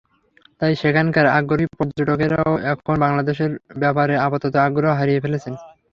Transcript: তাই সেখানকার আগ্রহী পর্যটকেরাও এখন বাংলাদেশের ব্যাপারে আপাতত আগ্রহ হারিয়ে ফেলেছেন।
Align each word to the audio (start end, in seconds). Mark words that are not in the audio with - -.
তাই 0.61 0.73
সেখানকার 0.81 1.25
আগ্রহী 1.37 1.67
পর্যটকেরাও 1.73 2.51
এখন 2.73 2.95
বাংলাদেশের 3.03 3.51
ব্যাপারে 3.81 4.13
আপাতত 4.25 4.53
আগ্রহ 4.67 4.91
হারিয়ে 4.99 5.23
ফেলেছেন। 5.23 5.53